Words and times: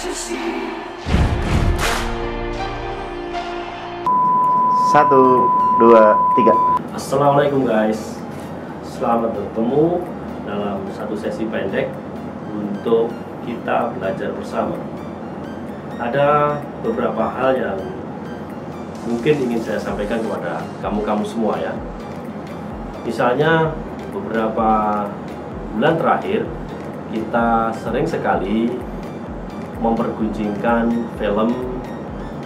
Satu, 0.00 0.32
dua, 5.76 6.16
tiga. 6.32 6.56
Assalamualaikum 6.96 7.68
guys. 7.68 8.16
Selamat 8.80 9.36
bertemu 9.36 10.00
dalam 10.48 10.80
satu 10.96 11.12
sesi 11.20 11.44
pendek 11.52 11.92
Untuk 12.48 13.12
kita 13.44 13.92
belajar 13.92 14.32
bersama. 14.32 14.80
Ada 16.00 16.56
beberapa 16.80 17.28
hal 17.36 17.60
yang 17.60 17.76
mungkin 19.04 19.36
ingin 19.36 19.60
saya 19.60 19.76
sampaikan 19.76 20.24
kepada 20.24 20.64
kamu-kamu 20.80 21.28
semua 21.28 21.60
ya. 21.60 21.76
Misalnya 23.04 23.76
beberapa 24.16 25.04
bulan 25.76 26.00
terakhir 26.00 26.48
Kita 27.12 27.68
sering 27.76 28.08
sekali 28.08 28.88
mempergunjingkan 29.80 30.92
film 31.16 31.50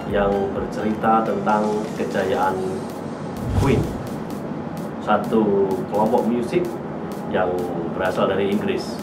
yang 0.09 0.31
bercerita 0.55 1.27
tentang 1.27 1.67
kejayaan 1.99 2.55
Queen 3.59 3.83
satu 5.05 5.69
kelompok 5.93 6.25
musik 6.25 6.65
yang 7.29 7.53
berasal 7.93 8.25
dari 8.25 8.49
Inggris. 8.49 8.97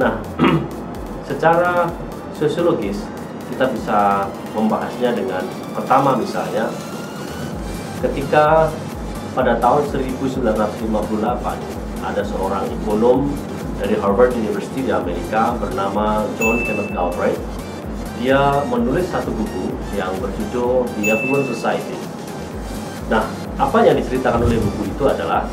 Nah, 0.00 0.16
secara 1.28 1.90
sosiologis 2.32 3.04
kita 3.52 3.68
bisa 3.68 4.24
membahasnya 4.56 5.12
dengan 5.12 5.44
pertama 5.76 6.16
misalnya 6.16 6.72
ketika 8.00 8.72
pada 9.36 9.60
tahun 9.60 9.84
1958 9.92 10.40
ada 12.02 12.22
seorang 12.24 12.64
ekonom 12.66 13.28
dari 13.82 13.98
Harvard 13.98 14.30
University 14.38 14.86
di 14.86 14.94
Amerika 14.94 15.58
bernama 15.58 16.22
John 16.38 16.62
Kenneth 16.62 16.94
Galbraith 16.94 17.42
dia 18.22 18.62
menulis 18.70 19.10
satu 19.10 19.34
buku 19.34 19.74
yang 19.98 20.14
berjudul 20.22 20.86
The 21.02 21.10
Affluent 21.10 21.50
Society. 21.50 21.98
Nah, 23.10 23.26
apa 23.58 23.82
yang 23.82 23.98
diceritakan 23.98 24.46
oleh 24.46 24.62
buku 24.62 24.86
itu 24.86 25.04
adalah 25.10 25.50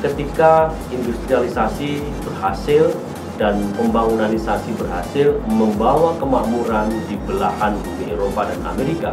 ketika 0.00 0.72
industrialisasi 0.88 2.00
berhasil 2.24 2.96
dan 3.36 3.60
pembangunanisasi 3.76 4.72
berhasil 4.80 5.36
membawa 5.52 6.16
kemakmuran 6.16 6.88
di 7.04 7.20
belahan 7.28 7.76
bumi 7.84 8.16
Eropa 8.16 8.48
dan 8.48 8.60
Amerika. 8.64 9.12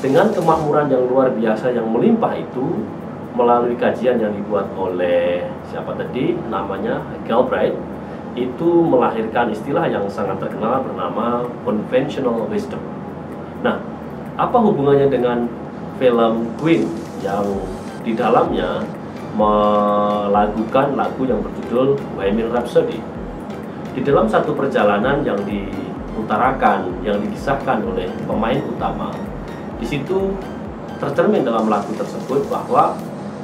Dengan 0.00 0.32
kemakmuran 0.32 0.88
yang 0.88 1.04
luar 1.04 1.28
biasa 1.36 1.76
yang 1.76 1.92
melimpah 1.92 2.32
itu, 2.40 2.80
melalui 3.36 3.76
kajian 3.76 4.16
yang 4.16 4.32
dibuat 4.32 4.64
oleh 4.80 5.44
siapa 5.68 5.92
tadi 5.92 6.32
namanya 6.48 7.04
Galbraith, 7.28 7.76
itu 8.32 8.68
melahirkan 8.84 9.52
istilah 9.52 9.84
yang 9.88 10.08
sangat 10.08 10.40
terkenal 10.40 10.80
bernama 10.84 11.44
conventional 11.64 12.48
wisdom. 12.48 12.80
Nah, 13.60 13.80
apa 14.40 14.56
hubungannya 14.56 15.12
dengan 15.12 15.48
film 16.00 16.48
Queen 16.60 16.88
yang 17.20 17.44
di 18.04 18.16
dalamnya 18.16 18.84
melakukan 19.36 20.96
lagu 20.96 21.22
yang 21.28 21.40
berjudul 21.44 21.96
Bohemian 22.16 22.52
Rhapsody? 22.52 23.00
Di 23.96 24.04
dalam 24.04 24.28
satu 24.28 24.52
perjalanan 24.52 25.24
yang 25.24 25.40
diutarakan, 25.48 27.00
yang 27.00 27.16
dikisahkan 27.20 27.80
oleh 27.84 28.08
pemain 28.28 28.60
utama, 28.68 29.12
di 29.80 29.88
situ 29.88 30.36
tercermin 31.00 31.44
dalam 31.44 31.68
lagu 31.68 31.92
tersebut 31.96 32.44
bahwa 32.52 32.96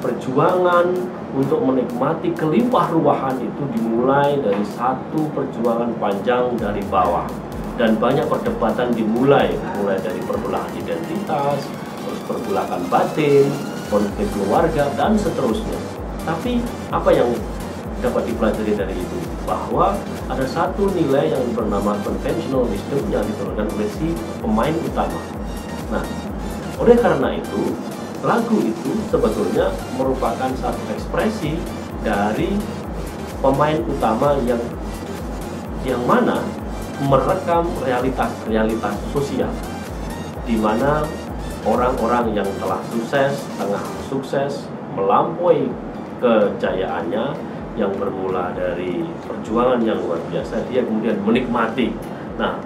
perjuangan 0.02 0.90
untuk 1.32 1.62
menikmati 1.62 2.34
kelimpah 2.34 2.90
ruahan 2.90 3.38
itu 3.38 3.62
dimulai 3.72 4.36
dari 4.42 4.66
satu 4.74 5.30
perjuangan 5.32 5.94
panjang 5.96 6.58
dari 6.58 6.82
bawah. 6.90 7.24
Dan 7.80 7.96
banyak 7.96 8.28
perdebatan 8.28 8.92
dimulai 8.92 9.56
mulai 9.80 9.96
dari 10.02 10.20
perbelahan 10.28 10.68
identitas 10.76 11.64
terus 12.04 12.20
pergulakan 12.28 12.84
batin 12.92 13.48
konflik 13.88 14.28
keluarga 14.36 14.92
dan 14.98 15.16
seterusnya. 15.16 15.78
Tapi 16.26 16.60
apa 16.92 17.10
yang 17.14 17.32
dapat 18.04 18.28
dipelajari 18.28 18.76
dari 18.76 18.92
itu? 18.92 19.18
Bahwa 19.48 19.96
ada 20.28 20.44
satu 20.44 20.90
nilai 20.92 21.32
yang 21.32 21.42
bernama 21.56 21.96
conventional 22.04 22.68
wisdom 22.68 23.02
yang 23.08 23.24
diturunkan 23.24 23.66
oleh 23.72 23.88
si 23.96 24.12
pemain 24.42 24.74
utama. 24.84 25.20
Nah 25.88 26.04
oleh 26.76 26.96
karena 26.98 27.38
itu 27.38 27.72
lagu 28.22 28.58
itu 28.62 28.90
sebetulnya 29.10 29.74
merupakan 29.98 30.50
satu 30.54 30.82
ekspresi 30.94 31.58
dari 32.06 32.54
pemain 33.42 33.78
utama 33.82 34.38
yang 34.46 34.62
yang 35.82 36.02
mana 36.06 36.38
merekam 37.02 37.66
realitas-realitas 37.82 38.94
sosial 39.10 39.50
di 40.46 40.54
mana 40.54 41.02
orang-orang 41.66 42.34
yang 42.34 42.48
telah 42.58 42.78
sukses, 42.90 43.46
tengah 43.58 43.82
sukses, 44.06 44.66
melampaui 44.94 45.70
kejayaannya 46.22 47.34
yang 47.74 47.90
bermula 47.98 48.54
dari 48.54 49.06
perjuangan 49.26 49.80
yang 49.82 49.98
luar 50.02 50.20
biasa, 50.28 50.62
dia 50.68 50.84
kemudian 50.84 51.18
menikmati. 51.22 51.94
Nah, 52.36 52.58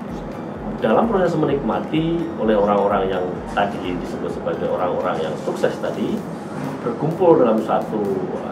dalam 0.81 1.09
proses 1.09 1.33
menikmati 1.37 2.21
oleh 2.37 2.57
orang-orang 2.57 3.09
yang 3.09 3.25
tadi 3.57 3.97
disebut 3.97 4.29
sebagai 4.29 4.69
orang-orang 4.69 5.17
yang 5.25 5.35
sukses 5.45 5.73
tadi 5.81 6.21
berkumpul 6.85 7.41
dalam 7.41 7.59
satu 7.65 8.01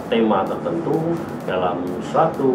tema 0.09 0.45
tertentu 0.49 1.15
dalam 1.45 1.85
suatu 2.09 2.51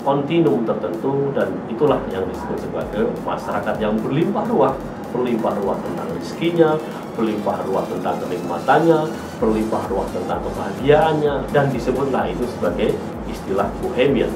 kontinum 0.00 0.62
tertentu 0.62 1.34
dan 1.34 1.50
itulah 1.66 1.98
yang 2.14 2.24
disebut 2.30 2.58
sebagai 2.62 3.10
masyarakat 3.26 3.74
yang 3.82 3.94
berlimpah 3.98 4.46
ruah. 4.48 4.74
Berlimpah 5.10 5.54
ruah 5.64 5.78
tentang 5.80 6.08
rezekinya 6.12 6.70
berlimpah 7.16 7.64
ruah 7.64 7.84
tentang 7.88 8.20
kenikmatannya 8.20 9.08
berlimpah 9.40 9.82
ruah 9.88 10.04
tentang 10.12 10.44
kebahagiaannya 10.44 11.34
dan 11.48 11.72
disebutlah 11.72 12.28
itu 12.28 12.44
sebagai 12.44 12.92
istilah 13.24 13.66
bohemian. 13.80 14.28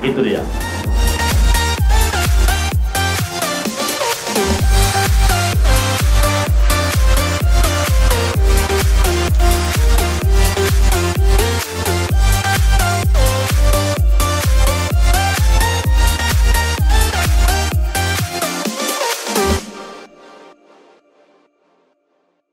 Itu 0.00 0.24
dia 0.24 0.40